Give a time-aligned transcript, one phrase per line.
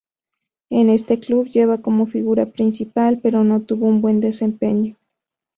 [0.71, 4.95] En este club llega como figura principal, pero no tuvo un buen desempeño.